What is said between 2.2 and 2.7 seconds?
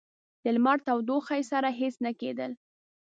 کېدل.